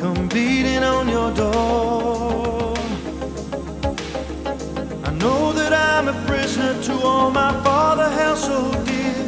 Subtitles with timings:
[0.00, 2.74] come beating on your door.
[5.04, 9.24] I know that I'm a prisoner to all my father held so dear.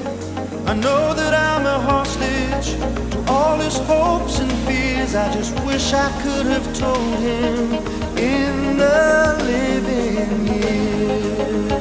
[0.67, 2.71] I know that I'm a hostage
[3.13, 5.15] to all his hopes and fears.
[5.15, 7.75] I just wish I could have told him
[8.17, 11.73] in the living years.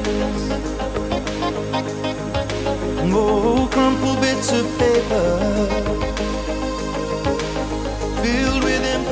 [3.14, 5.91] Oh, crumpled bits of paper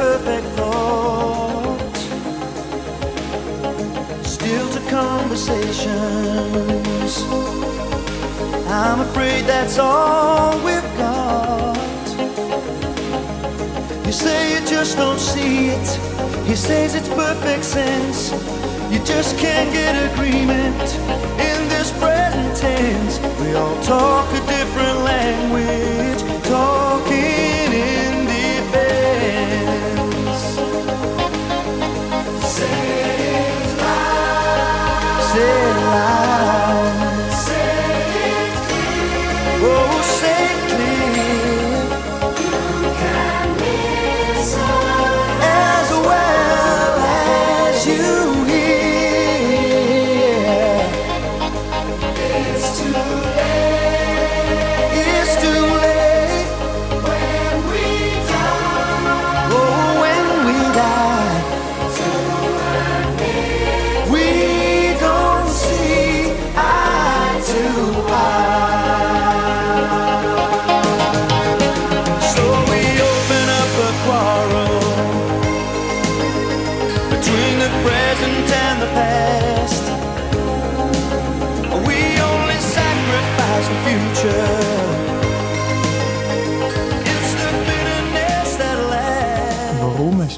[0.00, 2.00] imperfect thoughts,
[4.26, 7.22] still to conversations.
[8.66, 11.76] I'm afraid that's all we've got.
[14.06, 15.98] You say you just don't see it.
[16.46, 18.32] He says it's perfect sense.
[18.90, 20.80] You just can't get agreement
[21.38, 23.18] in this present tense.
[23.40, 26.22] We all talk a different language,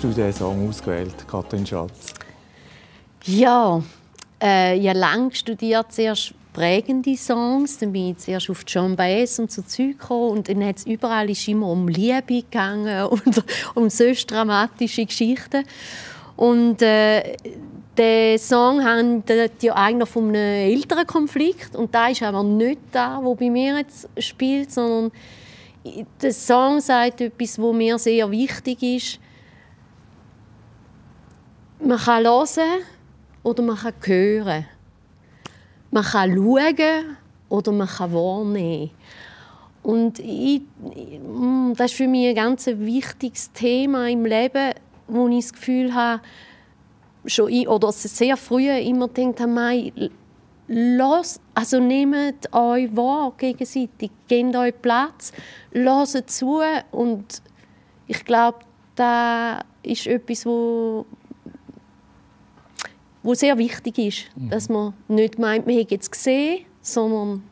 [0.03, 2.15] hast du diesen Song ausgewählt, Katrin Schatz?
[3.25, 3.81] Ja,
[4.43, 9.39] äh, ich habe lange studiert, zuerst prägende Songs, dann bin ich zuerst auf John Baez
[9.39, 13.89] und so Zeug und dann hat es überall ist immer um Liebe gegangen und um
[13.89, 15.63] sonst dramatische Geschichten.
[16.35, 17.37] Und äh,
[17.97, 23.21] der Song handelt ja eigentlich von einem älteren Konflikt und da ist aber nicht da,
[23.23, 25.13] wo bei mir jetzt spielt, sondern
[26.21, 29.22] der Song sagt etwas, wo mir sehr wichtig ist.
[31.85, 32.83] Man kann hören
[33.43, 34.67] oder man kann hören.
[35.91, 37.17] Man kann schauen
[37.49, 38.91] oder man kann wahrnehmen.
[39.83, 40.63] Und ich,
[40.95, 41.21] ich-
[41.77, 44.75] das ist für mich ein ganz wichtiges Thema im Leben,
[45.09, 46.23] wo ich das Gefühl habe,
[47.27, 49.93] schon ich, oder sehr früh immer gedacht habe, «Mei,
[50.69, 55.33] Los, also nehmt euch wahr gegenseitig, gebt euch Platz,
[55.73, 56.61] hört zu
[56.93, 57.43] und
[58.07, 58.61] ich glaube,
[58.95, 61.05] da ist etwas, wo
[63.23, 67.43] wo sehr wichtig ist, dass man nicht meint, man hätte jetzt gesehen, sondern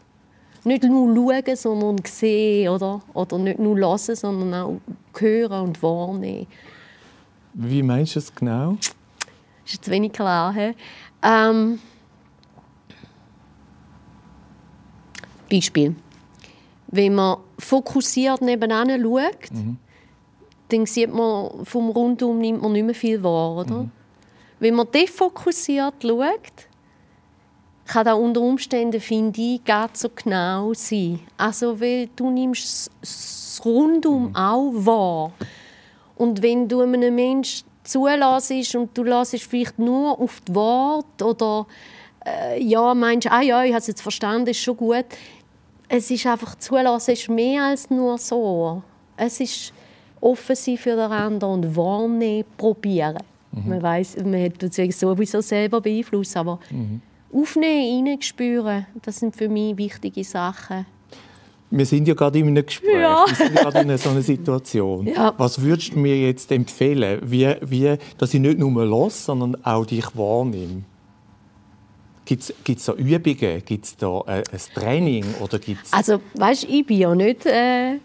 [0.64, 3.00] nicht nur schauen, sondern sehen, oder?
[3.14, 4.80] Oder nicht nur hören, sondern auch
[5.19, 6.47] hören und wahrnehmen.
[7.54, 8.77] Wie meinst du es genau?
[9.65, 10.74] Ist jetzt wenig klar, hä?
[11.22, 11.78] Ähm,
[15.50, 15.94] Beispiel.
[16.89, 19.50] Wenn man fokussiert nebenan schaut,
[20.68, 23.89] dann sieht man vom Rundum nimmt man nicht mehr viel wahr, oder?
[24.60, 26.68] Wenn man defokussiert schaut,
[27.86, 31.18] kann das unter Umständen, finde ich, ganz so genau sein.
[31.36, 35.33] Also, weil du nimmst das Rundum auch wahr.
[36.15, 41.66] Und wenn du einem Menschen zulässt und du lässt vielleicht nur auf die Worte oder
[42.27, 45.06] äh, ja, meinst, ah ja, ich habe es jetzt verstanden, ist schon gut.
[45.89, 48.83] Es ist einfach, zulassen ist mehr als nur so.
[49.16, 49.72] Es ist
[50.21, 53.18] offen sein für den anderen und wahrnehmen, probieren.
[53.52, 56.60] Man weiß, man hat sowieso selber beeinflusst, aber
[57.32, 60.86] aufnehmen, hineinspüren, das sind für mich wichtige Sachen.
[61.72, 63.00] Wir sind ja gerade in einem Gespräch.
[63.00, 63.24] Ja.
[63.26, 65.06] Wir sind gerade in so einer Situation.
[65.10, 65.34] Ja.
[65.38, 69.86] Was würdest du mir jetzt empfehlen, wie, wie, dass ich nicht nur los, sondern auch
[69.86, 70.82] dich wahrnehme?
[72.24, 73.62] Gibt es da Übungen?
[73.64, 75.24] Gibt es da äh, ein Training?
[75.41, 77.96] Oder gibt's Also, weißt, ich bin ja nicht, äh,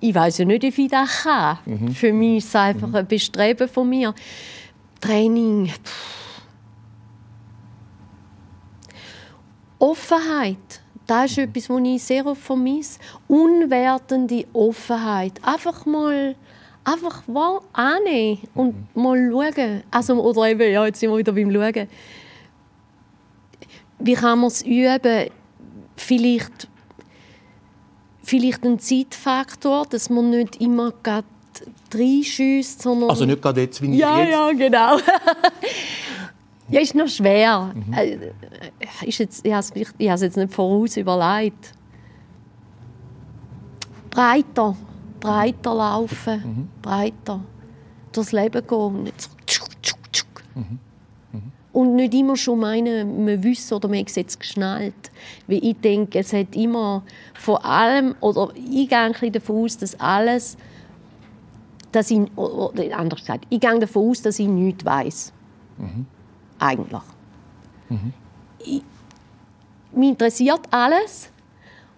[0.00, 1.58] ich weiß ja nicht, wie ich das kann.
[1.94, 4.14] Für mich ist es einfach ein Bestreben von mir.
[5.04, 5.70] Training.
[9.78, 10.80] Offenheit.
[11.06, 12.98] Das ist etwas, was ich sehr oft vermisse.
[13.28, 15.38] Unwertende Offenheit.
[15.44, 16.34] Einfach mal
[16.84, 19.82] einfach mal annehmen und mal schauen.
[19.90, 21.88] Also, oder eben, ja, jetzt sind wir wieder beim Schauen.
[23.98, 25.30] Wie kann man es üben?
[25.96, 26.68] Vielleicht,
[28.22, 31.26] vielleicht ein Zeitfaktor, dass man nicht immer gerade
[31.94, 33.10] reinschießt, sondern...
[33.10, 34.30] Also nicht gerade jetzt, wie ich ja, jetzt.
[34.30, 34.96] ja, genau.
[36.68, 37.74] ja, ist noch schwer.
[37.92, 41.72] Äh, Ist jetzt, ich habe es jetzt nicht voraus überlegt.
[44.10, 44.76] Breiter,
[45.20, 47.40] breiter laufen, breiter
[48.12, 48.78] durchs Leben gehen.
[48.78, 50.44] und Nicht so tschuk, tschuk, tschuk.
[51.72, 54.94] Und nicht immer schon meinen, man wüsste oder man es jetzt geschnallt.
[55.48, 57.02] Weil ich denke, es hat immer
[57.34, 60.56] vor allem, oder ich gehe ein bisschen davon aus, dass alles
[61.94, 65.32] dass ich, oder anders gesagt, ich gehe davon aus, dass ich nichts weiß.
[66.58, 67.02] Eigentlich.
[68.64, 68.82] Ich,
[69.92, 71.30] mich interessiert alles.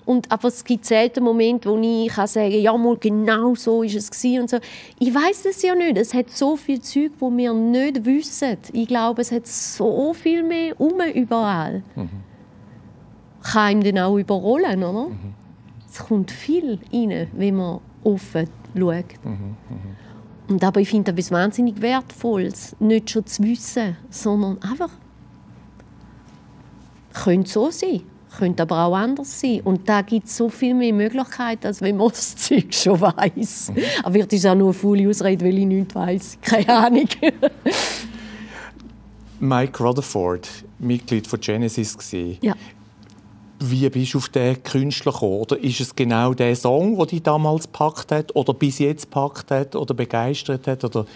[0.04, 3.82] Und, aber es gibt selten Momente, wo ich kann sagen kann, ja, mal genau so
[3.82, 4.58] ist es und so.
[5.00, 5.98] Ich weiß das ja nicht.
[5.98, 8.56] Es hat so viel Zeug, wo wir nicht wissen.
[8.72, 11.82] Ich glaube, es hat so viel mehr um überall.
[13.42, 15.08] Kann ihm dann auch überrollen, oder?
[15.88, 19.04] Es kommt viel rein, wenn man offen schaut.
[20.48, 24.90] Und aber ich finde etwas wahnsinnig Wertvolles, nicht schon zu wissen, sondern einfach,
[27.12, 28.02] könnte so sein,
[28.38, 29.60] könnte aber auch anders sein.
[29.64, 33.72] Und da gibt es so viel mehr Möglichkeiten, als wenn man das Zeug schon weiß.
[34.02, 36.38] Aber vielleicht ist auch nur eine faule Ausrede, weil ich nichts weiß.
[36.42, 37.08] Keine Ahnung.
[39.40, 42.38] Mike Rutherford, Mitglied von Genesis gewesen.
[42.42, 42.54] ja.
[43.58, 45.40] Wie bist du auf den Künstler gekommen?
[45.40, 49.50] Oder ist es genau der Song, der dich damals gepackt hat oder bis jetzt gepackt
[49.50, 50.84] hat oder begeistert hat?
[50.84, 51.06] Oder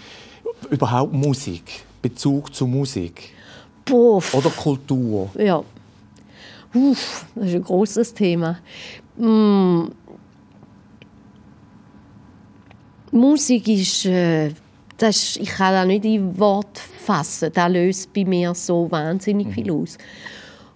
[0.70, 3.30] überhaupt Musik, Bezug zu Musik
[3.84, 5.28] Boah, oder Kultur?
[5.36, 5.62] Ja.
[6.72, 8.58] Uff, das ist ein großes Thema.
[9.16, 9.88] Mm.
[13.10, 14.52] Musik ist, äh,
[14.96, 17.50] das ist, ich kann das nicht in Wort fassen.
[17.52, 19.98] Das löst bei mir so wahnsinnig viel aus.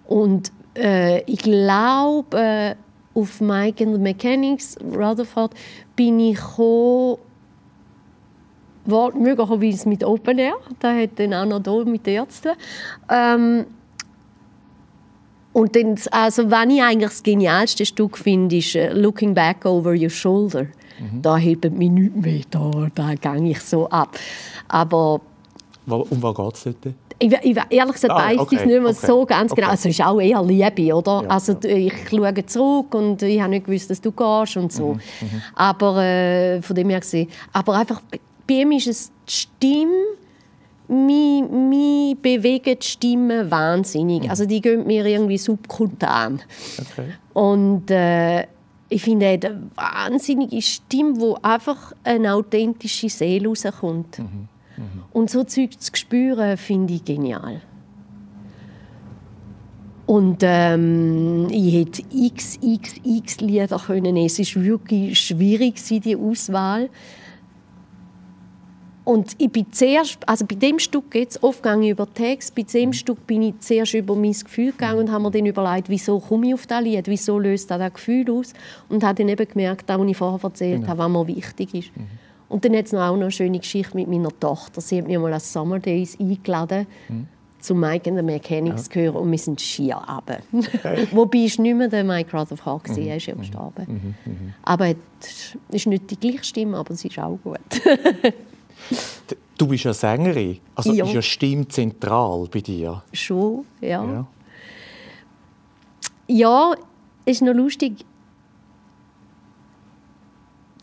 [0.05, 2.75] Und äh, ich glaube, äh,
[3.13, 5.53] auf Mike and the Mechanics, Rutherford,
[5.95, 7.17] bin ich gekommen,
[9.15, 10.55] möglicherweise mit Open Air.
[10.79, 12.51] Das hat dann auch noch hier mit der zu tun.
[13.09, 13.65] Ähm,
[15.53, 19.91] und dann, also, was ich eigentlich das genialste Stück finde, ist äh, «Looking Back Over
[19.91, 20.67] Your Shoulder».
[21.21, 24.17] Da hebt mich nichts mehr, da, da gehe ich so ab.
[24.67, 25.19] Aber
[25.85, 26.95] Um was geht es dort?
[27.19, 29.61] Ich, ich, ehrlich gesagt Ah, weiss okay, ich nicht mehr okay, so ganz okay.
[29.61, 29.71] genau.
[29.71, 31.23] Also, es ist auch eher Liebe, oder?
[31.23, 31.69] Ja, also, ja.
[31.69, 34.97] ich schaue zurück und ich habe nicht gewusst, dass du gehst und Mhm, so.
[35.55, 37.29] Aber äh, von dem her gesehen.
[37.53, 38.01] Aber einfach,
[38.47, 39.91] bei ihm ist es die Stimme,
[40.87, 44.23] mich, mich bewegen die Stimmen wahnsinnig.
[44.23, 44.29] Mhm.
[44.29, 46.41] Also die gehen mir irgendwie subkutan.
[47.33, 48.43] Und äh,
[48.89, 54.19] ich finde, er hat eine wahnsinnige Stimme, wo einfach eine authentische Seele rauskommt.
[55.11, 57.61] Und so Zeug zu spüren, finde ich genial.
[60.05, 64.17] Und ähm, ich hätte x, x, x Lieder können.
[64.17, 66.89] Es war wirklich schwierig, die Auswahl.
[69.03, 72.91] Und ich bin zuerst, also bei dem Stück geht es oft über Text, bei dem
[72.91, 76.47] Stück bin ich zuerst über mein Gefühl gegangen und habe mir dann überlegt, wieso komme
[76.47, 78.53] ich auf das Lied, wieso löst das das Gefühl aus
[78.89, 81.91] und habe dann eben gemerkt, das, was ich vorher erzählt habe, was mir wichtig ist.
[82.49, 84.81] Und dann hat es noch auch noch eine schöne Geschichte mit meiner Tochter.
[84.81, 86.85] Sie hat mich mal an Summer Days eingeladen,
[87.59, 90.39] zu Mike and the Mechanics zu hören und wir sind schier runter.
[91.11, 94.15] Wobei es nicht mehr der Mike Rutherford war, er ist ja gestorben.
[94.61, 97.59] Aber es ist nicht die gleiche Stimme, aber es ist auch gut.
[99.57, 101.05] Du bist ja Sängerin, also Ja.
[101.05, 103.01] ist ja Stimme zentral bei dir.
[103.13, 104.03] Schon, ja.
[104.03, 104.27] Ja.
[106.27, 106.73] Ja,
[107.23, 108.03] ist noch lustig.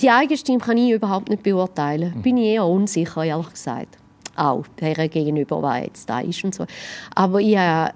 [0.02, 2.20] Die eigene Stimme kann ich überhaupt nicht beurteilen.
[2.22, 3.98] Bin ich eher unsicher, ehrlich gesagt.
[4.34, 6.66] Auch der gegenüber, was jetzt da ist und so.
[7.14, 7.94] Aber ich habe,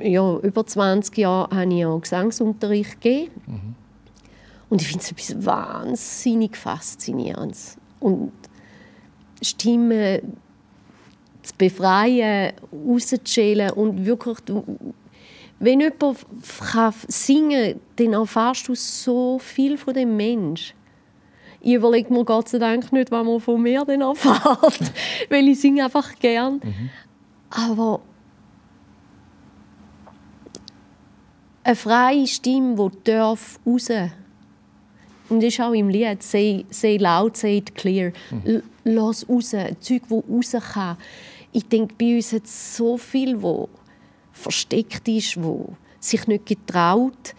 [0.00, 3.76] ja, über 20 Jahre habe ich ja Gesangsunterricht gegeben.
[4.70, 7.76] Und ich finde es etwas wahnsinnig Faszinierendes.
[7.98, 8.32] Und
[9.42, 10.22] Stimme
[11.42, 14.38] zu befreien, rauszuschälen und wirklich,
[15.58, 16.26] wenn jemand
[16.72, 20.74] kann singen kann, dann erfährst du so viel von dem Mensch.
[21.62, 24.92] Ich überlege mir Gott sei Dank nicht, was man von mir dann erfährt,
[25.30, 26.60] weil ich singe einfach gern.
[27.50, 28.00] Aber
[31.62, 33.88] eine freie Stimme, die darf raus.
[35.28, 36.64] Und das ist auch im Lied, say
[36.98, 38.12] loud, say it clear.
[38.44, 39.50] L- Lass raus,
[39.80, 40.96] Zeug, das raus kann.
[41.52, 43.68] Ich denke, bei uns hat es so viel, wo
[44.32, 47.34] versteckt ist, wo sich nicht getraut.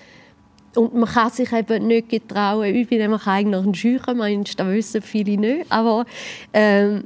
[0.76, 2.74] Und man kann sich eben nicht getrauen.
[2.76, 5.72] Ich bin nämlich eigentlich ein schücher Mensch, das wissen viele nicht.
[5.72, 6.06] Aber
[6.54, 7.06] ähm,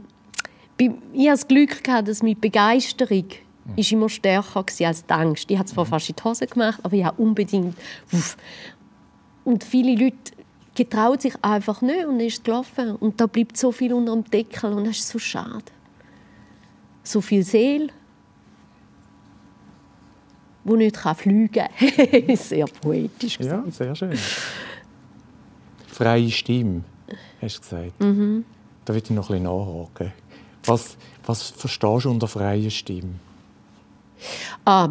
[0.77, 3.25] ich hatte das Glück, gehabt, dass meine Begeisterung
[3.75, 5.49] ist immer stärker war als die Angst.
[5.49, 7.75] Ich habe zwar fast in die Hose gemacht, aber ich habe unbedingt...
[8.11, 8.37] Uff.
[9.43, 10.33] Und viele Leute
[10.75, 12.95] getrauen sich einfach nicht und ist gelaufen.
[12.95, 15.63] Und da bleibt so viel unter dem Deckel und das ist so schade.
[17.03, 17.89] So viel Seele,
[20.65, 22.35] wo nicht fliegen kann.
[22.35, 23.65] sehr poetisch gesagt.
[23.65, 24.17] Ja, sehr schön.
[25.87, 26.83] Freie Stimme,
[27.41, 28.01] hast du gesagt.
[28.01, 28.43] Mhm.
[28.83, 30.11] Da würde ich noch ein bisschen nachhaken.
[30.65, 33.15] Was, was verstehst du unter freier Stimme?
[34.65, 34.89] Ah,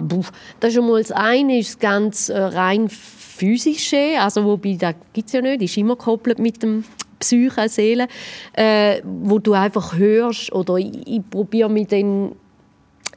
[0.60, 5.32] das ist einmal das eine, ist ganz äh, rein physische, also wobei das gibt es
[5.32, 6.84] ja nicht, ist immer gekoppelt mit dem
[7.18, 8.06] Psyche, Seele,
[8.52, 12.36] äh, wo du einfach hörst oder ich, ich probiere mit den,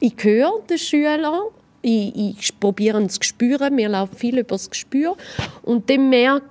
[0.00, 1.42] ich höre den Schüler,
[1.82, 5.16] ich, ich probiere ihn zu spüren, mir läuft viel über das Gespür
[5.62, 6.46] und dann merke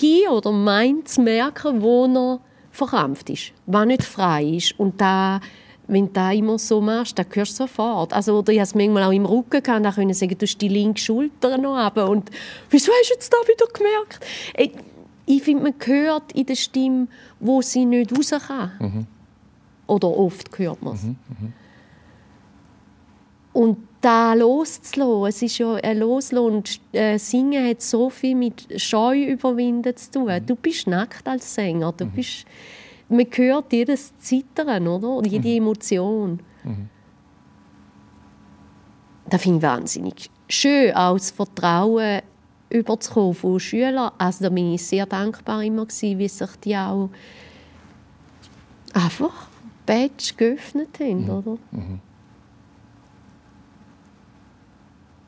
[0.00, 5.40] ich oder meint zu merken, wo er verkrampft ist, was nicht frei ist und da
[5.88, 8.12] wenn du das immer so machst, dann hörst du sofort.
[8.12, 10.58] Also, oder ich habe es manchmal auch im Rücken gehabt, dann können sagen, du hast
[10.58, 12.10] die linke Schulter noch runter.
[12.10, 12.30] Und
[12.70, 14.24] wieso hast du jetzt da wieder gemerkt?
[14.56, 14.72] Ich,
[15.24, 17.08] ich finde, man hört in der Stimme,
[17.40, 18.72] wo sie nicht raus kann.
[18.78, 19.06] Mhm.
[19.86, 21.02] Oder oft hört man es.
[21.04, 21.16] Mhm.
[21.28, 21.52] Mhm.
[23.54, 28.80] Und da loszulassen, es ist ja ein Loslassen und äh, Singen hat so viel mit
[28.80, 30.24] Scheu überwinden zu tun.
[30.26, 30.46] Mhm.
[30.46, 32.12] Du bist nackt als Sänger, du mhm.
[32.12, 32.46] bist
[33.08, 35.08] man hört jedes Zittern, oder?
[35.08, 35.56] Und jede mhm.
[35.56, 36.40] Emotion.
[36.62, 36.88] Mhm.
[39.28, 42.22] Das finde ich wahnsinnig schön, auch das Vertrauen
[42.70, 44.12] überzukommen von Schülern.
[44.18, 47.10] Also da bin ich sehr dankbar immer gewesen, wie sich die auch
[48.92, 49.48] einfach
[49.86, 51.30] Badge geöffnet haben, mhm.
[51.30, 51.58] oder?
[51.70, 52.00] Mhm.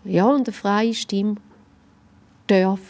[0.05, 1.37] Ja, und eine freie Stimme
[2.47, 2.81] darf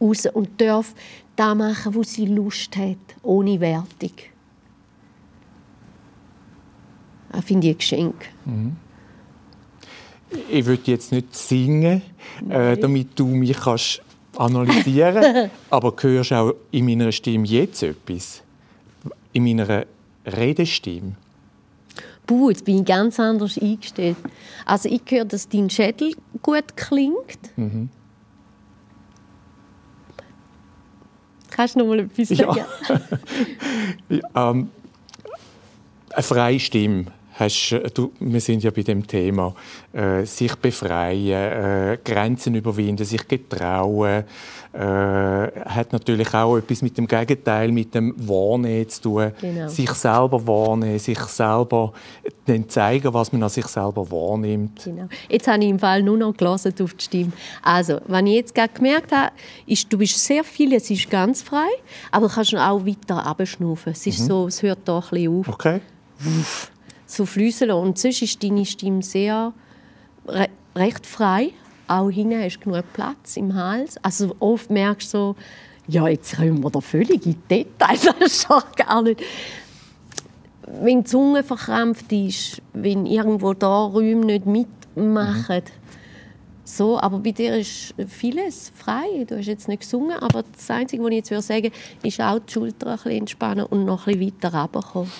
[0.00, 0.94] raus und darf
[1.36, 4.12] das machen, wo sie Lust hat, ohne Wertung.
[7.30, 8.14] Das finde ich ein Geschenk.
[8.44, 8.76] Mhm.
[10.50, 12.02] Ich würde jetzt nicht singen,
[12.48, 14.02] äh, damit du mich kannst
[14.36, 18.42] analysieren kannst, aber hörst auch in meiner Stimme jetzt etwas?
[19.32, 19.86] In meiner
[20.26, 21.16] Redestimme?
[22.28, 24.18] Puh, jetzt bin ich ganz anders eingestellt.
[24.66, 27.56] Also ich höre, dass dein Schädel gut klingt.
[27.56, 27.88] Mhm.
[31.50, 32.64] Kannst du noch mal etwas sagen?
[34.10, 34.50] Ja.
[34.50, 34.70] ähm,
[36.10, 37.06] eine freie Stimme.
[37.38, 39.54] Hast, äh, du, wir sind ja bei dem Thema
[39.92, 44.24] äh, sich befreien, äh, Grenzen überwinden, sich getrauen,
[44.72, 49.32] äh, hat natürlich auch etwas mit dem Gegenteil, mit dem Wahrnehmen zu tun.
[49.40, 49.68] Genau.
[49.68, 51.92] Sich selber wahrnehmen, sich selber
[52.44, 54.84] dann zeigen, was man an sich selber wahrnimmt.
[54.84, 55.08] Genau.
[55.28, 57.32] Jetzt habe ich im Fall nur noch gelesen auf die Stimme.
[57.62, 59.32] Also, was ich jetzt gerade gemerkt habe,
[59.66, 61.68] ist, du bist sehr viel, es ist ganz frei,
[62.10, 63.92] aber du kannst auch weiter abschnaufen.
[63.92, 64.26] Es ist mhm.
[64.26, 65.48] so, es hört da ein bisschen auf.
[65.48, 65.80] Okay.
[67.08, 67.72] So flüsseln.
[67.72, 69.52] Und sonst ist deine Stimme sehr
[70.28, 71.52] re recht frei
[71.88, 73.96] auch hinten hast du genug Platz im Hals.
[74.02, 75.36] Also oft merkst du so,
[75.88, 79.22] ja, jetzt kommen wir da völlig in die Details, das ist doch gar nicht.
[80.66, 85.70] Wenn die Zunge verkrampft ist, wenn irgendwo da Räume nicht mitmachen, mhm.
[86.62, 89.24] so, aber bei dir ist vieles frei.
[89.26, 92.38] Du hast jetzt nicht gesungen, aber das Einzige, was ich jetzt sagen würde, ist auch
[92.38, 95.10] die Schulter ein bisschen entspannen und noch ein bisschen weiter runterkommen.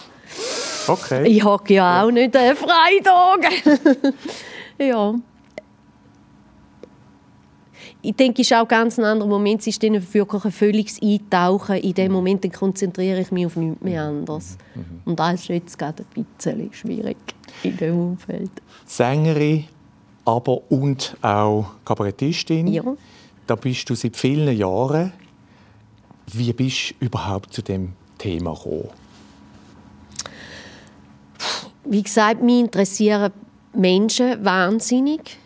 [0.89, 1.27] Okay.
[1.29, 4.15] Ich habe ja auch nicht einen Freitag.
[4.79, 5.15] ja
[8.01, 9.61] ich denke, es ist auch ganz ein anderer Moment.
[9.61, 11.77] Es ist dann wirklich ein völliges Eintauchen.
[11.77, 14.57] In dem Moment dann konzentriere ich mich auf nichts mehr anderes.
[14.75, 15.03] Mhm.
[15.05, 17.17] Und das ist jetzt gerade ein bisschen schwierig
[17.63, 18.51] in diesem Umfeld.
[18.87, 19.65] Sängerin,
[20.25, 22.69] aber und auch Kabarettistin.
[22.69, 22.85] Ja.
[23.47, 25.13] Da bist du seit vielen Jahren.
[26.33, 28.91] Wie bist du überhaupt zu dem Thema gekommen?
[31.89, 33.33] Wie gesagt, mich interessieren
[33.73, 35.39] Menschen wahnsinnig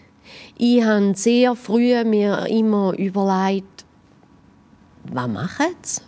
[0.64, 3.84] ich habe sehr früh mir immer überlegt,
[5.12, 6.02] was machen sie?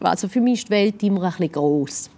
[0.00, 2.10] Also für mich ist die Welt immer ein bisschen gross.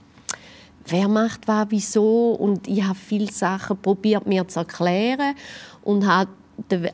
[0.86, 2.32] Wer macht was, wieso?
[2.32, 5.34] Und ich habe viele Sachen probiert mir zu erklären
[5.82, 6.30] und habe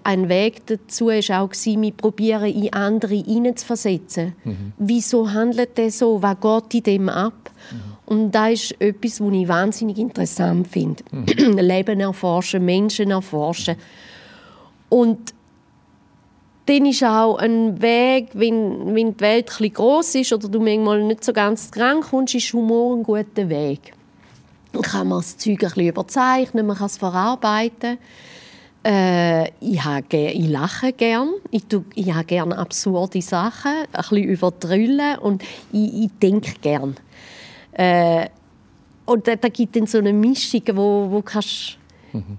[0.05, 4.35] ein Weg dazu war auch, mich probieren, in andere hineinzuversetzen.
[4.45, 4.73] Mhm.
[4.79, 6.23] Wieso handelt der so?
[6.23, 7.51] Was geht in dem ab?
[7.71, 7.98] Mhm.
[8.09, 11.05] Und das ist etwas, was ich wahnsinnig interessant finde.
[11.11, 11.27] Mhm.
[11.59, 13.77] Leben erforschen, Menschen erforschen.
[14.89, 15.35] Und
[16.65, 21.03] dann ist auch ein Weg, wenn, wenn die Welt etwas gross ist oder du manchmal
[21.03, 23.93] nicht so ganz dran kommst, ist Humor ein guter Weg.
[24.73, 27.99] Dann kann man das Zeug ein bisschen überzeichnen, man kann es verarbeiten.
[28.87, 31.35] Äh, ich, habe, ich lache gern.
[31.51, 36.97] Ich, tue, ich habe gerne absurde Sachen, ein bisschen übertrüllen und ich, ich denke gern.
[37.79, 38.29] Äh,
[39.07, 41.79] und da, da gibt es so eine Mischung, wo, wo kannst
[42.13, 42.37] mhm.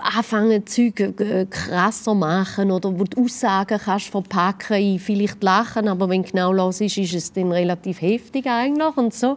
[0.00, 6.08] anfangen, Zeug äh, krasser machen oder wo du Aussagen kannst verpacken in vielleicht Lachen, aber
[6.08, 9.36] wenn genau los ist, ist es dann relativ heftig eigentlich und so.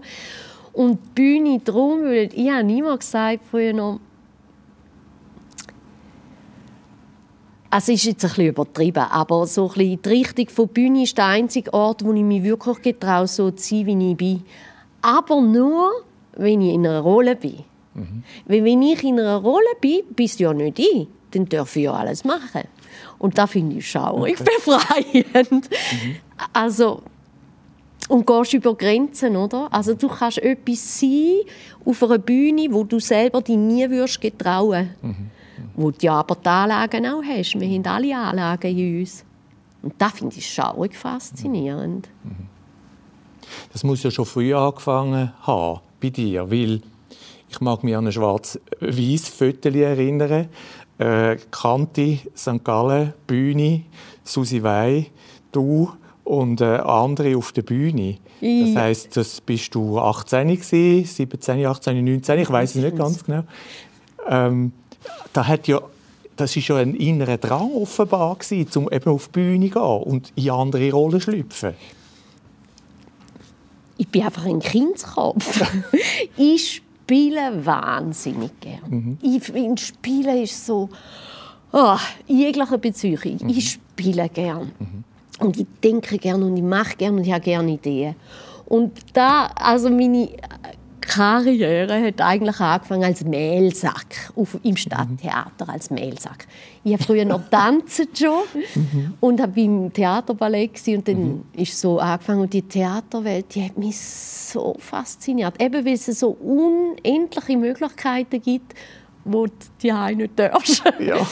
[0.74, 4.00] Und die Bühne drum, weil ich habe niemand gesagt früher noch,
[7.72, 11.18] Also ist jetzt ein bisschen übertrieben, aber so ein bisschen die Richtung von Bühne ist
[11.18, 14.44] der einzige Ort, wo ich mich wirklich getraue, so zu sein, wie ich bin.
[15.02, 15.90] Aber nur,
[16.34, 17.64] wenn ich in einer Rolle bin.
[17.94, 18.24] Mhm.
[18.46, 21.08] Weil wenn ich in einer Rolle bin, bist du ja nicht ich.
[21.32, 22.64] Dann darf ich ja alles machen.
[23.18, 24.50] Und das finde ich schaurig okay.
[24.56, 25.70] befreiend.
[25.70, 26.16] Mhm.
[26.54, 27.02] Also,
[28.08, 29.72] und gehst über Grenzen, oder?
[29.72, 31.42] Also du kannst etwas sein
[31.86, 34.90] auf einer Bühne, wo du selber dich nie würdest getrauen.
[35.02, 35.32] Mhm
[35.76, 37.60] wo du ja aber die Anlagen auch hast.
[37.60, 39.26] Wir haben alle Anlagen in uns.
[39.82, 42.10] Und das finde ich schaurig faszinierend.
[43.74, 46.82] Das muss ja schon früh angefangen haben bei dir, weil
[47.50, 50.50] ich mag mich an ein schwarz-weiß Foto erinnern.
[50.98, 52.64] Äh, Kanti, St.
[52.64, 53.84] Gallen, Bühne,
[54.24, 55.08] Susi Wey,
[55.52, 55.92] du
[56.24, 58.18] und äh, andere auf der Bühne.
[58.42, 63.24] Das heisst, das bist du 18 gewesen, 17, 18, 19, ich weiß es nicht ganz
[63.24, 63.44] genau.
[64.28, 64.72] Ähm,
[65.34, 65.82] da hat ja
[66.40, 70.04] das ist ja ein innerer Drang offenbar gewesen, um eben auf die Bühne zu gehen
[70.04, 71.74] und in andere Rollen schlüpfen.
[74.00, 75.62] Ich bin einfach ein Kindskopf.
[76.38, 78.88] ich spiele wahnsinnig gerne.
[78.88, 79.18] Mhm.
[79.22, 80.88] Ich finde, Spielen ist so
[81.74, 83.38] oh, jegliche Beziehung.
[83.42, 83.50] Mhm.
[83.50, 84.72] Ich spiele gerne.
[84.80, 85.04] Mhm.
[85.40, 88.16] Und ich denke gerne und ich mache gerne und ich habe gerne Ideen.
[88.68, 90.30] Und da, also meine
[91.10, 96.46] Karriere hat eigentlich angefangen als Mehlsack auf, im Stadttheater als Mehlsack.
[96.84, 98.44] Ich habe früher noch tanzen schon
[99.20, 101.44] und habe im Theaterballett und dann mhm.
[101.54, 106.30] ist so angefangen und die Theaterwelt, die hat mich so fasziniert, eben weil es so
[106.30, 108.76] unendliche Möglichkeiten gibt,
[109.26, 109.48] wo
[109.82, 110.84] die nicht darfst.
[111.00, 111.28] Ja.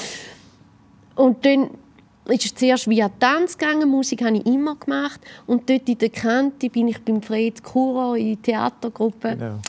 [1.15, 1.69] Und dann
[2.29, 3.89] ist es zuerst via Tanz gegangen.
[3.89, 5.21] Musik habe ich immer gemacht.
[5.45, 9.37] Und dort in der Kante bin ich beim Fred Kuro in der Theatergruppe.
[9.37, 9.59] Genau.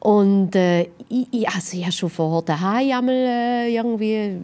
[0.00, 4.38] Und äh, ich, also ich habe schon vorher daheim einmal äh, irgendwie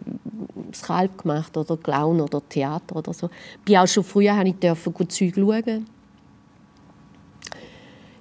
[0.71, 3.29] das Kalb gemacht oder Clown oder Theater oder so.
[3.67, 5.85] Ich auch schon früher habe ich dürfen gut Zeug schauen.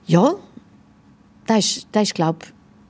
[0.06, 0.34] Ja,
[1.46, 2.40] das ist, das ist glaube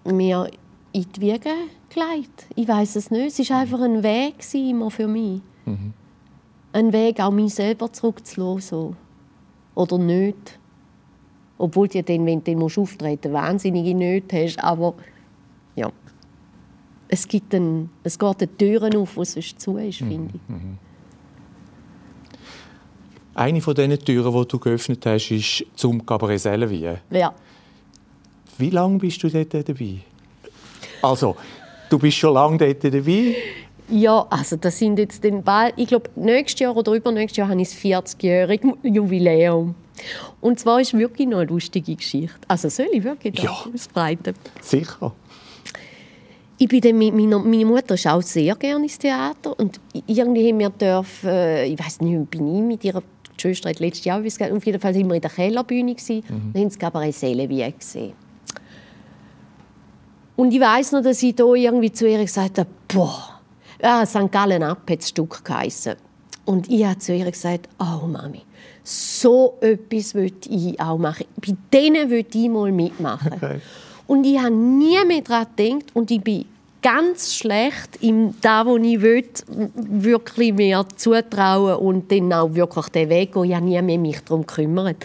[0.05, 0.51] ich, mir
[0.93, 1.53] in die Wiege
[1.89, 2.47] gelegt.
[2.57, 3.39] Ich weiß es nicht.
[3.39, 5.43] Es war einfach ein Weg immer für mich.
[5.65, 5.95] Mhm
[6.73, 8.97] ein Weg, auch mich selber zurückzulassen.
[9.75, 10.59] Oder nicht.
[11.59, 14.63] Obwohl du dann, wenn du dann auftreten musst, wahnsinnige Nöte hast.
[14.63, 14.95] Aber
[15.77, 15.91] ja,
[17.09, 20.49] es, gibt ein, es geht eine Türen auf, die sonst zu ist, mhm, finde ich.
[20.49, 20.79] Mhm.
[23.35, 26.97] Eine von diesen Türen, die du geöffnet hast, ist zum Cabaret Sellewie.
[27.11, 27.35] Ja.
[28.59, 30.01] Wie lange bist du dort dabei?
[31.03, 31.37] Also,
[31.89, 33.35] du bist schon lange dort dabei.
[33.91, 37.61] Ja, also das sind jetzt den bald, ich glaube, nächstes Jahr oder übernächstes Jahr habe
[37.61, 39.75] ich das 40-jährige Jubiläum.
[40.41, 42.39] Und zwar ist wirklich noch eine lustige Geschichte.
[42.49, 43.51] Also soll ich wirklich ja.
[43.51, 44.35] ausbreiten?
[44.61, 45.13] Sicher.
[46.57, 50.49] Ich bin dann mit meiner, meine Mutter ist auch sehr gerne ins Theater und irgendwie
[50.49, 53.03] haben wir dürfen, äh, ich weiß nicht, bin ich mit ihrer
[53.41, 56.23] Schwester letztes Jahr, auf jeden Fall waren wir in der Kellerbühne mhm.
[56.29, 58.13] und haben das Cabaret Seelewie gesehen.
[60.37, 63.30] Und ich weiß noch, dass ich da irgendwie zu ihr gesagt habe, boah,
[63.83, 64.31] ja, St.
[64.31, 65.95] Gallen ab hat das Stück geheissen.
[66.45, 68.43] Und ich habe zu ihr gesagt, oh Mami,
[68.83, 71.27] so etwas will ich auch machen.
[71.37, 73.35] Bei denen will ich mal mitmachen.
[73.35, 73.61] Okay.
[74.07, 76.45] Und ich habe nie mehr daran gedacht und ich bin
[76.83, 79.25] ganz schlecht im da, wo ich will,
[79.75, 83.45] wirklich mir zutrauen und dann auch wirklich den Weg gehen.
[83.45, 84.97] Ich habe nie mehr mich darum gekümmert.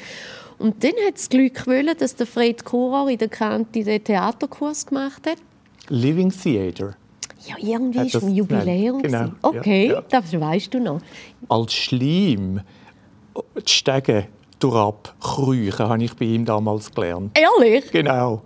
[0.58, 4.86] Und dann hat es Glück wollen, dass der Fred Kurer in der Kante den Theaterkurs
[4.86, 5.38] gemacht hat.
[5.90, 6.96] Living Theater.
[7.48, 9.02] Ja, irgendwie war es ein Jubiläum.
[9.02, 9.30] Genau.
[9.42, 10.04] Okay, ja, ja.
[10.10, 11.02] das weißt du noch.
[11.48, 12.62] Als Schleim
[13.56, 14.28] die Stege
[14.60, 17.38] durchkriechen, habe ich bei ihm damals gelernt.
[17.38, 17.92] Ehrlich?
[17.92, 18.42] Genau.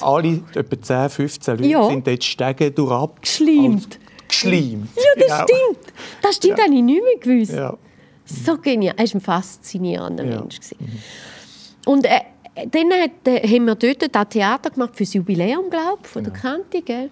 [0.00, 1.88] Alle, etwa 10, 15 Leute, ja.
[1.88, 3.22] sind dort Stege durchab.
[3.22, 3.98] Geschleimt.
[4.28, 4.88] Geschleimt.
[4.96, 5.44] Ja, das genau.
[5.44, 5.92] stimmt.
[6.22, 6.64] Das stimmt, ja.
[6.64, 7.52] habe ich nicht mehr gewusst.
[7.52, 7.76] Ja.
[8.24, 8.94] So genial.
[8.96, 10.40] Er war ein faszinierender ja.
[10.40, 10.58] Mensch.
[10.78, 10.98] Mhm.
[11.86, 12.20] Und äh,
[12.54, 16.24] dann hat, äh, haben wir dort das Theater gemacht für das Jubiläum, glaube ich, von
[16.24, 16.82] der Kante.
[16.82, 17.10] Gell?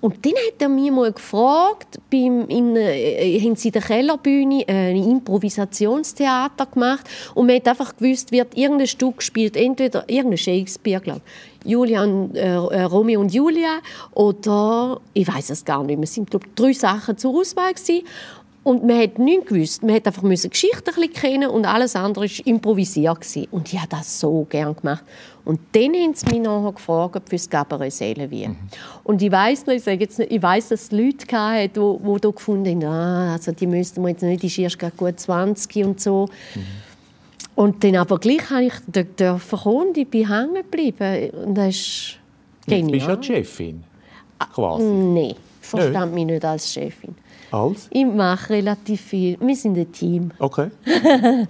[0.00, 4.64] Und dann hat er mich mal gefragt, beim, in, äh, haben sie in der Kellerbühne
[4.68, 11.00] ein Improvisationstheater gemacht und man hat einfach gewusst, wird irgendein Stück gespielt, entweder irgendein Shakespeare,
[11.00, 11.48] glaube ich.
[11.64, 13.80] Julia und, äh, äh, Romeo und Julia
[14.14, 16.04] oder ich weiß es gar nicht mehr.
[16.04, 18.06] Es sind glaube drei Sachen zur Auswahl gewesen.
[18.68, 19.82] Und man hat nichts gewusst.
[19.82, 23.22] Man hat einfach müssen Geschichten ein kennen und alles andere war improvisiert.
[23.22, 23.48] Gewesen.
[23.50, 25.02] Und ich habe das so gerne gemacht.
[25.46, 28.48] Und dann haben sie mich nachher gefragt für das Gabaret Seelenwie.
[28.48, 28.56] Mhm.
[29.04, 31.68] Und ich weiß noch, ich sage jetzt nicht, ich weiß, dass es Leute gab, die,
[31.80, 35.18] die da gefunden haben, ah, also die müssten wir jetzt nicht, die ist erst gut
[35.18, 36.28] 20 und so.
[36.54, 36.60] Mhm.
[37.54, 38.74] Und dann aber gleich habe ich
[39.16, 41.30] dürfen kommen und ich bin hängen geblieben.
[41.30, 42.18] Und das ist
[42.66, 42.96] genial.
[42.96, 43.84] Jetzt bist du ja die Chefin,
[44.52, 44.84] quasi.
[44.84, 47.14] Nein, ich verstand mich nicht als Chefin.
[47.50, 47.88] Als?
[47.90, 49.38] Ich mache relativ viel.
[49.40, 50.30] Wir sind ein Team.
[50.38, 50.70] Okay.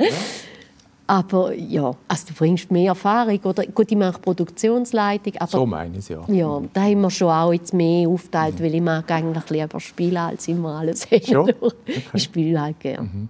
[1.10, 3.40] Aber ja, also du bringst mehr Erfahrung.
[3.42, 5.32] Oder, gut, ich mache Produktionsleitung.
[5.38, 6.22] Aber, so meine ich es, ja.
[6.28, 8.64] Ja, da haben wir schon auch jetzt mehr aufgeteilt, mhm.
[8.64, 11.06] weil ich mag eigentlich lieber spielen, als immer alles?
[11.10, 11.54] Okay.
[12.12, 13.08] Ich spiele halt gerne.
[13.08, 13.28] Mhm.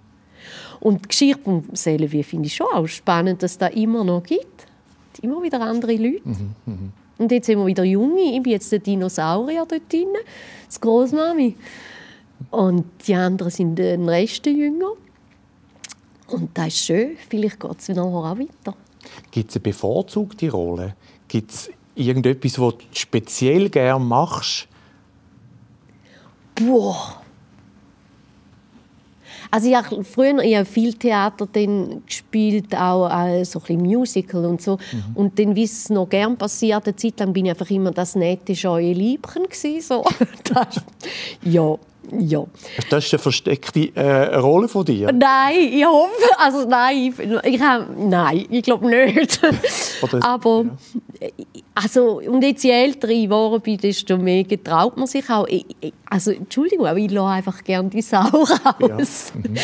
[0.80, 4.24] Und die Geschichte vom Seelenwie finde ich schon auch spannend, dass es da immer noch
[4.24, 4.66] gibt.
[5.22, 6.20] Immer wieder andere Leute.
[6.24, 6.54] Mhm.
[6.66, 6.92] Mhm.
[7.18, 8.36] Und jetzt sind wir wieder Junge.
[8.36, 10.08] Ich bin jetzt der Dinosaurier dort drin,
[10.66, 11.54] das Großmami.
[12.50, 14.92] Und die anderen sind den Rest jünger.
[16.28, 17.16] Und das ist schön.
[17.28, 18.76] Vielleicht geht es nachher auch weiter.
[19.30, 20.94] Gibt es eine bevorzugte Rolle?
[21.26, 24.68] Gibt es irgendetwas, was du speziell gerne machst?
[26.54, 27.22] Boah.
[29.50, 34.44] Also ich habe früher ich habe viel Theater dann gespielt, auch äh, so ein Musical
[34.44, 34.76] und so.
[34.76, 35.02] Mhm.
[35.14, 38.14] Und dann, wie es noch gern passiert, eine Zeit lang bin ich einfach immer das
[38.14, 40.04] nette, scheue Liebchen gewesen, so.
[40.44, 40.82] das,
[41.42, 41.78] ja,
[42.12, 42.44] ja.
[42.90, 45.12] Das ist eine versteckte äh, Rolle von dir?
[45.12, 47.60] Nein, ich hoffe, also nein, ich,
[47.98, 49.40] nein, ich glaube nicht.
[50.20, 50.66] Aber,
[51.74, 55.46] also, und jetzt je älter ich geworden bin, desto mehr getraut man sich auch.
[56.10, 59.32] also, Entschuldigung, aber ich lasse einfach gerne die Sau raus.
[59.34, 59.38] Ja.
[59.48, 59.56] Mhm.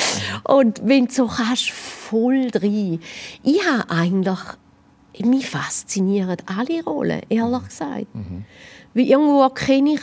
[0.45, 3.01] Und wenn du so kannst, voll drin.
[3.43, 4.39] Ich habe eigentlich,
[5.25, 8.15] mich faszinieren alle Rollen, ehrlich gesagt.
[8.15, 8.45] Mhm.
[8.95, 10.01] Weil irgendwo erkenne ich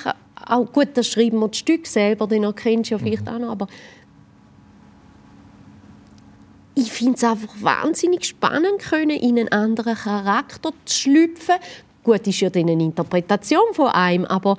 [0.47, 3.27] auch gut, das schreiben wir das Stück selber, den erkennst du ja vielleicht mhm.
[3.30, 3.67] auch noch, aber
[6.75, 11.56] ich finde es einfach wahnsinnig spannend, können, in einen anderen Charakter zu schlüpfen.
[12.04, 14.58] Gut, ist ja dann eine Interpretation von einem, aber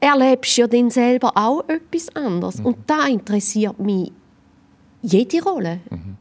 [0.00, 2.58] erlebst ja dann selber auch etwas anderes.
[2.58, 2.66] Mhm.
[2.66, 4.10] Und da interessiert mich
[5.02, 5.80] jede Rolle.
[5.90, 6.16] Mhm.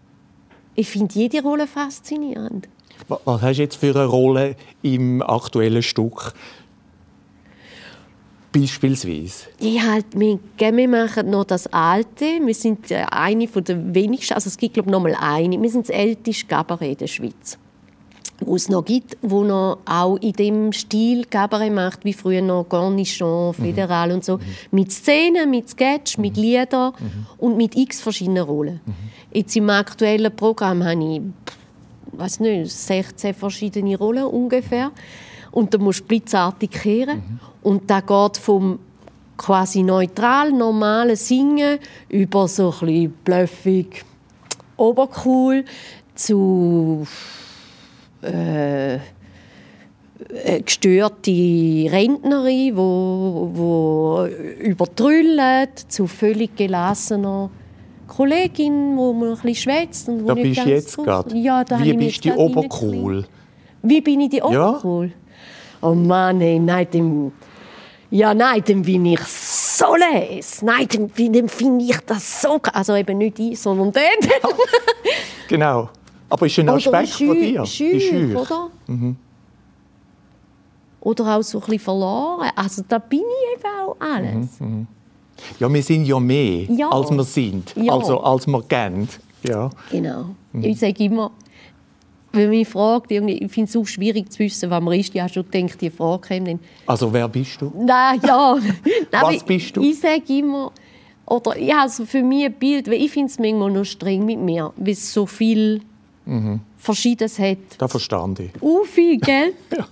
[0.76, 2.70] Ich finde jede Rolle faszinierend.
[3.08, 6.34] Was hast du jetzt für eine Rolle im aktuellen Stück?
[8.52, 9.46] Beispielsweise?
[9.60, 12.26] Ja, halt, wir, wir machen noch das Alte.
[12.44, 15.62] Wir sind äh, eine von der wenigsten, also es gibt glaube ich noch mal eine.
[15.62, 17.58] Wir sind das älteste Kabarett der Schweiz
[18.46, 22.66] wo es noch gibt, wo noch auch in dem Stil Cabaret macht, wie früher noch
[22.68, 23.54] Cornichon, mhm.
[23.54, 24.16] Federal mhm.
[24.16, 24.42] und so, mhm.
[24.72, 26.22] mit Szenen, mit Sketch, mhm.
[26.22, 27.26] mit Liedern mhm.
[27.38, 28.82] und mit x verschiedenen Rollen.
[28.86, 28.94] Mhm.
[29.34, 31.22] Jetzt im aktuellen Programm habe ich,
[32.12, 34.92] weiß nicht, 16 verschiedene Rollen ungefähr
[35.52, 37.40] und da musst du blitzartig kehren.
[37.64, 38.80] Und da geht vom
[39.38, 44.04] quasi neutral, normalen Singen über so ein bisschen bluffig,
[44.78, 45.66] obercool
[46.16, 47.06] zu
[48.22, 49.00] äh,
[50.64, 54.28] gestörte Rentnerin, wo, wo
[54.60, 57.50] übertrüllt, zu völlig gelassener
[58.08, 61.38] Kollegin, wo man ein bisschen schwätzt und wo da nicht bist ganz jetzt gerade.
[61.38, 63.26] Ja, Wie bist du obercool?
[63.82, 65.08] Wie bin ich die obercool?
[65.08, 65.90] Ja.
[65.90, 67.32] Oh Mann, ey, nein, dem,
[68.12, 70.62] ja, nein, dem bin ich so les.
[70.62, 74.30] Nein, dem, dem finde ich das so, also eben nicht ich, sondern den.
[75.48, 75.90] genau.
[76.30, 77.66] Aber ist ein Aspekt von dir.
[77.66, 78.70] Schür, die oder?
[78.88, 79.16] Mhm.
[81.00, 82.50] Oder auch so ein bisschen verloren.
[82.56, 84.60] Also da bin ich eben auch alles.
[84.60, 84.88] Mhm, mhm.
[85.60, 86.90] Ja, wir sind ja mehr, ja.
[86.90, 87.74] als wir sind.
[87.76, 87.94] Ja.
[87.94, 89.08] Also als wir kennen.
[89.44, 89.70] Ja.
[89.90, 90.26] Genau.
[90.52, 90.64] Mhm.
[90.64, 91.32] Ich sage immer,
[92.34, 95.14] wenn man mich fragt, ich finde es so schwierig zu wissen, was man ist.
[95.14, 96.60] Ich habe schon gedacht, die Frage käme dann.
[96.86, 97.72] Also wer bist du?
[97.76, 98.56] Nein, ja.
[99.12, 99.82] Nein, was bist du?
[99.82, 100.72] Ich, sage immer,
[101.26, 104.26] oder ich habe also für mich ein Bild, weil ich finde es manchmal noch streng
[104.26, 105.82] mit mir, weil es so viel
[106.26, 106.62] mhm.
[106.78, 107.58] Verschiedenes hat.
[107.78, 108.52] Da verstand ich.
[108.62, 109.54] Uh, viel, gell?
[109.78, 109.88] ja.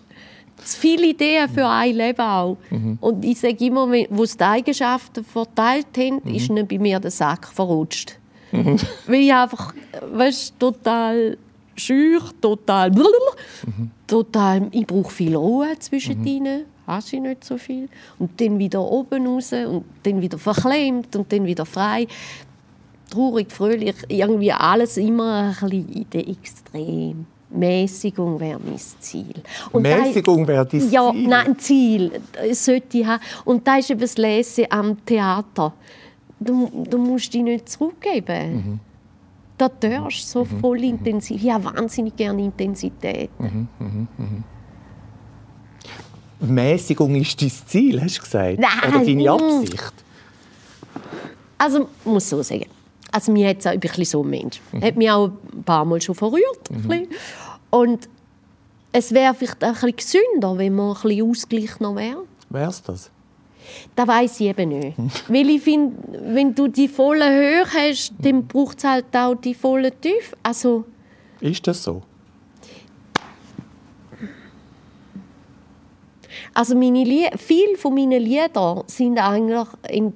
[0.63, 2.58] Zu viele Ideen für ein Leben auch.
[2.69, 2.97] Mhm.
[2.99, 6.36] Und ich sage immer, wo es die Eigenschaften verteilt haben, mhm.
[6.36, 8.17] ist bei mir der Sack verrutscht.
[8.52, 8.78] Mhm.
[9.08, 9.73] Weil ich einfach,
[10.12, 11.38] weißt, total
[11.79, 13.91] schüch, total, mhm.
[14.07, 16.27] total, ich brauche viel Ruhe zwischen mhm.
[16.27, 17.89] ihnen, hasse ich nicht so viel.
[18.17, 22.07] Und dann wieder oben raus und dann wieder verklemmt und dann wieder frei.
[23.09, 27.25] Traurig, fröhlich, irgendwie alles immer ein bisschen in den Extrem.
[27.51, 29.33] Mäßigung wäre mein Ziel.
[29.71, 30.91] Und Mäßigung wäre dein Ziel?
[30.91, 33.23] Ja, nein, ein Ziel sollte ich haben.
[33.45, 35.73] Und da ist eben das Lesen am Theater.
[36.39, 38.53] Du, du musst dich nicht zurückgeben.
[38.53, 38.79] Mhm
[39.60, 40.60] da darfst so mhm.
[40.60, 41.43] voll intensiv.
[41.43, 43.30] Ich habe wahnsinnig gerne Intensität.
[43.39, 43.67] Mhm.
[43.80, 44.43] Mhm.
[46.39, 48.60] Mäßigung ist dein Ziel, hast du gesagt?
[48.60, 49.32] Nein, Oder deine.
[49.32, 49.93] Absicht?
[51.58, 52.67] Also, ich muss so sagen.
[53.12, 54.62] Also, mir hat's auch, ich bin so ein Mensch.
[54.82, 56.69] Hat mich auch ein paar Mal schon verrührt.
[56.69, 57.08] bisschen.
[57.69, 58.08] Und
[58.93, 62.24] es wäre vielleicht auch ein bisschen gesünder, wenn man ein bisschen ausgeglichener wäre.
[62.50, 63.12] Wär's das?
[63.95, 64.97] Das weiß ich eben nicht.
[65.27, 65.95] Weil ich finde,
[66.34, 70.36] wenn du die volle Höhe hast, dann braucht es halt auch die volle Tiefe.
[70.43, 70.86] Also,
[71.41, 72.01] Ist das so?
[76.53, 79.67] also meine Lie viele von meinen Liedern sind eigentlich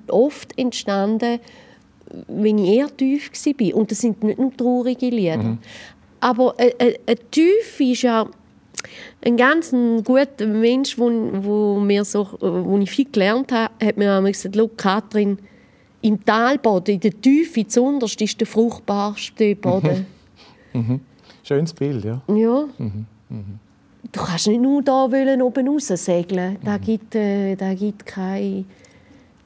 [0.09, 1.39] oft entstanden,
[2.27, 3.75] wenn ich eher tief war.
[3.75, 5.57] Und das sind nicht nur traurige Lieder.
[6.19, 8.27] Aber eine, eine, eine Tiefe ist ja
[9.21, 14.15] ein ganz guter Mensch, wo, wo, mir so, wo ich viel gelernt habe, hat mir
[14.15, 15.37] einmal gesagt, «Schau, Katrin,
[16.01, 20.05] im Talboden, in der Tiefe, zuunterst, ist der fruchtbarste Boden.
[21.43, 22.21] Schönes Bild, ja.
[22.27, 22.65] Ja.
[24.11, 26.57] Du kannst nicht nur da wollen, oben raus segeln.
[26.63, 28.65] Da gibt, äh, da gibt kein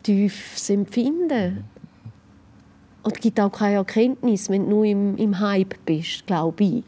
[0.04, 1.64] tiefes Empfinden.
[3.04, 6.84] Und es gibt auch keine Erkenntnis, wenn du nur im, im Hype bist, glaube ich.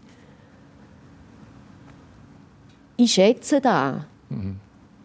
[2.99, 4.01] Ich schätze das.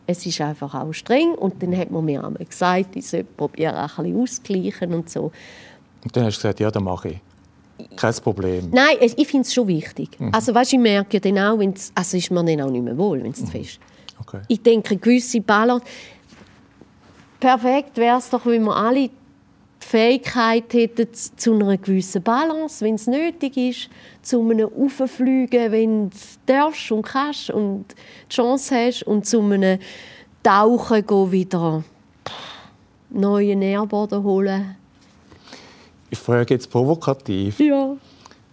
[0.07, 1.33] Es ist einfach auch streng.
[1.35, 5.31] Und dann hat man mir einmal gesagt, ich sollte probieren, ein bisschen auszugleichen und so.
[6.03, 7.21] Und dann hast du gesagt, ja, das mache ich.
[7.97, 8.71] Kein Problem.
[8.73, 10.11] Nein, ich finde es schon wichtig.
[10.33, 12.99] Also weißt, ich merke ja dann auch, wenn's, also ist mir dann auch nicht mehr
[12.99, 13.79] wohl, wenn es zu fest
[14.21, 14.43] Okay.
[14.49, 15.85] Ich denke, gewisse Balance...
[17.41, 19.11] Perfekt wäre es doch, wenn wir alle
[19.85, 23.91] die Fähigkeit hätten zu einer gewissen Balance, wenn es nötig ist,
[24.23, 26.17] zu einem Auffliegen, wenn du
[26.47, 27.85] darfst und kannst und
[28.31, 29.79] die Chance hast und zu einem
[30.43, 31.85] Tauchen gehen wieder
[33.11, 34.77] neuen Nährboden holen.
[36.11, 37.61] Ich frage jetzt provokativ.
[37.61, 37.97] Ja.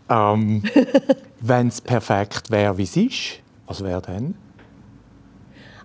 [0.09, 0.63] Ähm,
[1.41, 4.35] Wenn es perfekt wäre, wie es ist, was wäre dann?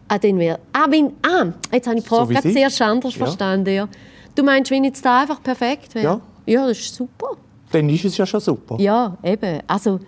[0.09, 3.25] Ah, dann wär, ah, wenn, ah, jetzt habe ich die Frage So sehr anders Ja.
[3.25, 3.75] verstanden.
[3.75, 3.89] Ja.
[4.37, 6.05] Du meinst, wenn jetzt da einfach perfekt wäre?
[6.05, 6.21] Ja.
[6.47, 7.31] Ja, das ist super.
[7.73, 8.77] Dann ist es ja schon super.
[8.79, 9.61] Ja, eben.
[9.67, 9.99] Also,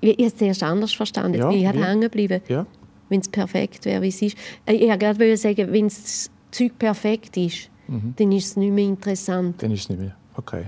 [0.00, 1.34] ich ich habe es zuerst anders verstanden.
[1.34, 1.82] Jetzt Ja, bin ich halt wie?
[1.82, 2.40] hängen geblieben.
[2.48, 2.66] Ja.
[3.08, 4.36] Wenn es perfekt wäre, wie es ist.
[4.66, 8.14] Ich wollte gerade sagen, wenn das Zeug perfekt ist, Mhm.
[8.16, 9.62] dann ist es nicht mehr interessant.
[9.62, 10.16] Dann ist es nicht mehr.
[10.36, 10.64] Okay.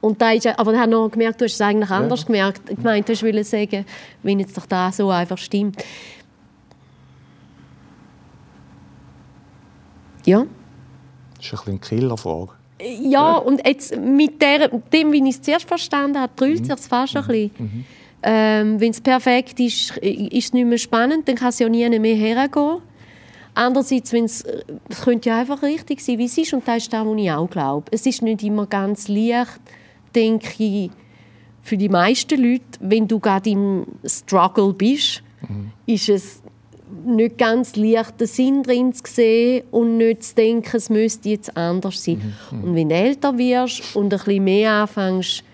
[0.00, 2.70] Und da ist, ja- aber ich habe noch gemerkt, du hast es eigentlich anders gemerkt.
[2.70, 3.84] Ich meine, du wolltest sagen,
[4.22, 5.82] wenn jetzt doch da so einfach stimmt.
[10.28, 10.46] Ja.
[11.36, 12.50] Das ist ein bisschen eine Killerfrage.
[13.02, 17.16] Ja, und jetzt mit der, dem, wie ich es zuerst verstanden habe, drüllt sich fast
[17.16, 17.86] ein bisschen.
[18.22, 21.88] Ähm, Wenn es perfekt ist, ist es nicht mehr spannend, dann kann es ja nie
[21.98, 22.78] mehr hergehen.
[23.54, 24.44] Andererseits, wenn es
[24.88, 27.30] es könnte ja einfach richtig sein, wie es ist, und das ist das, was ich
[27.30, 27.86] auch glaube.
[27.90, 29.60] Es ist nicht immer ganz leicht,
[30.14, 30.90] denke ich,
[31.62, 35.22] für die meisten Leute, wenn du gerade im Struggle bist,
[35.86, 36.42] ist es
[37.04, 41.56] nicht ganz leicht, den Sinn drin zu sehen und nicht zu denken, es müsste jetzt
[41.56, 42.34] anders sein.
[42.50, 45.44] Und wenn du älter wirst und ein bisschen mehr anfängst,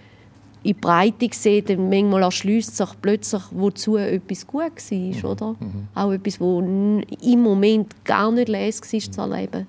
[0.62, 5.56] in die Breite zu sehen, dann manchmal erschließt sich plötzlich, wozu etwas gut war, oder?
[5.94, 9.66] Auch etwas, wo im Moment gar nicht leise war zu erleben.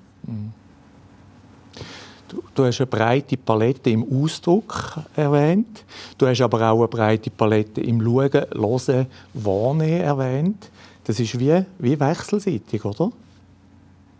[2.27, 5.83] Du, du hast eine breite Palette im Ausdruck erwähnt.
[6.17, 10.71] Du hast aber auch eine breite Palette im Schauen, Hören, Wahrnehmen erwähnt.
[11.05, 13.11] Das ist wie, wie wechselseitig, oder?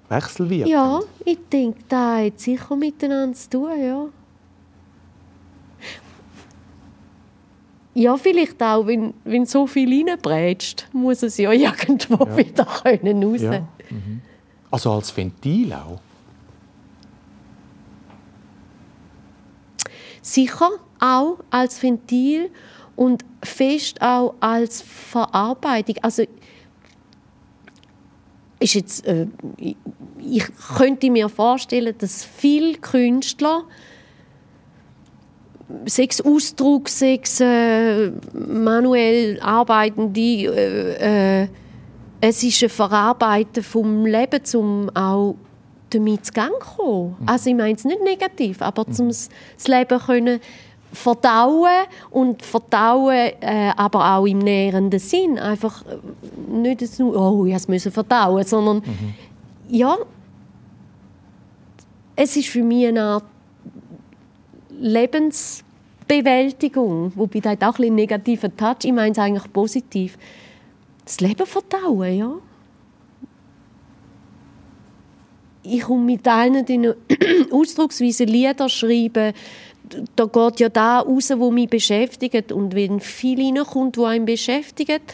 [0.08, 0.70] Wechselwirkend.
[0.70, 4.08] Ja, ich denke, das hat sicher miteinander zu tun, ja.
[7.96, 13.42] Ja, vielleicht auch, wenn, wenn so viel reinbrätscht, muss es ja irgendwo wieder können raus.
[13.42, 13.62] Ja.
[13.90, 14.22] Mhm.
[14.70, 16.00] Also als Ventil auch.
[20.22, 22.50] Sicher auch als Ventil
[22.96, 25.96] und fest auch als Verarbeitung.
[26.02, 26.24] Also
[28.60, 30.46] ist jetzt, äh, ich,
[30.78, 33.64] könnte mir vorstellen, dass viele Künstler
[35.86, 41.48] sechs Ausdruck, sechs äh, manuell arbeitende, äh, äh,
[42.22, 45.36] es ist ein Verarbeiten vom Leben, um auch
[45.90, 47.16] damit zu Gang kommen.
[47.26, 50.40] Also ich meine es nicht negativ, aber um das das Leben können
[50.94, 55.38] verdauen und verdauen, äh, aber auch im nähernden Sinn.
[55.38, 58.82] Einfach äh, nicht nur, oh, ich musste verdauen, sondern
[59.68, 59.98] ja,
[62.16, 63.26] es ist für mich eine Art
[64.80, 68.84] Lebensbewältigung, wobei das hat auch ein bisschen einen negativen Touch.
[68.84, 70.18] Ich meine es eigentlich positiv.
[71.04, 72.32] Das Leben verdauen, ja.
[75.64, 76.94] Ich komme mit allen diesen
[77.52, 79.34] Ausdrucksweisen Lieder schreiben,
[80.16, 82.52] da geht ja da raus, wo mich beschäftigt.
[82.52, 85.14] Und wenn viel reinkommt, was einen beschäftigt,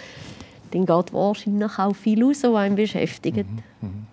[0.71, 3.49] dann geht wahrscheinlich auch viel raus, was einen beschäftigt.
[3.81, 3.87] Mhm.
[3.89, 4.07] Mhm.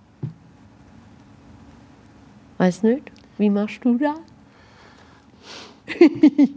[2.59, 4.19] Weiß nicht, wie machst du das?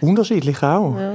[0.00, 0.96] Unterschiedlich auch.
[0.96, 1.14] Ja.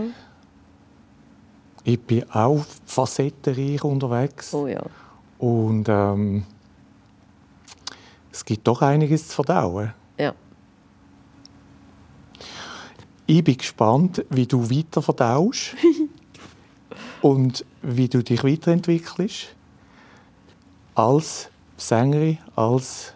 [1.83, 4.53] Ich bin auch facettenreich unterwegs.
[4.53, 4.81] Oh ja.
[5.37, 6.43] Und ähm,
[8.31, 9.93] es gibt doch einiges zu verdauen.
[10.17, 10.33] Ja.
[13.29, 15.75] Ich bin gespannt, wie du weiter verdaust
[17.21, 19.53] und wie du dich weiterentwickelst.
[20.95, 23.13] Als Sängerin, als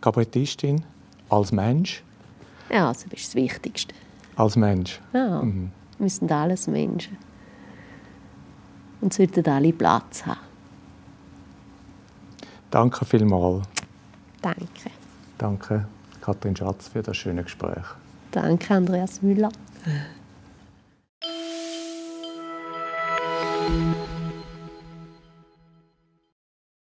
[0.00, 0.84] Kabarettistin,
[1.28, 2.02] als Mensch.
[2.68, 3.94] Ja, also das ist das Wichtigste.
[4.34, 5.00] Als Mensch.
[5.12, 5.70] Ja, mhm.
[6.00, 7.16] wir sind alles Menschen.
[9.00, 10.40] Und sollten alle Platz haben.
[12.72, 13.68] Danke vielmals.
[14.42, 14.90] Danke.
[15.38, 15.86] Danke,
[16.20, 17.84] Katrin Schatz, für das schöne Gespräch.
[18.34, 19.50] Danke, Andreas Müller.